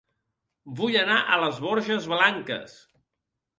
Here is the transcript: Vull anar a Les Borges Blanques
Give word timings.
Vull 0.79 0.97
anar 1.01 1.19
a 1.27 1.37
Les 1.43 1.61
Borges 1.67 2.09
Blanques 2.17 2.77